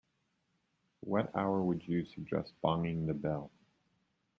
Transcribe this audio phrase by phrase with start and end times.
[1.03, 3.51] At what hour would you suggest bonging the bell?